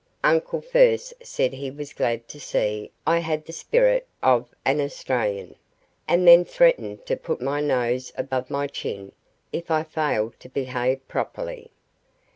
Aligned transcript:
Uncle 0.23 0.61
first 0.61 1.13
said 1.21 1.53
he 1.53 1.69
was 1.69 1.93
glad 1.93 2.27
to 2.27 2.39
see 2.39 2.91
I 3.05 3.19
had 3.19 3.45
the 3.45 3.53
spirit 3.53 4.07
of 4.23 4.49
an 4.65 4.81
Australian, 4.81 5.53
and 6.07 6.27
then 6.27 6.43
threatened 6.43 7.05
to 7.05 7.15
put 7.15 7.39
my 7.39 7.61
nose 7.61 8.11
above 8.17 8.49
my 8.49 8.65
chin 8.65 9.11
if 9.53 9.69
I 9.69 9.83
failed 9.83 10.39
to 10.39 10.49
behave 10.49 11.07
properly. 11.07 11.69